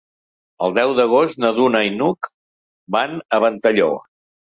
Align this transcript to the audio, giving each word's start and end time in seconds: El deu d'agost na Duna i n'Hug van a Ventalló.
El 0.67 0.71
deu 0.77 0.93
d'agost 0.99 1.37
na 1.43 1.51
Duna 1.57 1.81
i 1.87 1.91
n'Hug 1.97 2.29
van 2.97 3.13
a 3.37 3.41
Ventalló. 3.45 3.91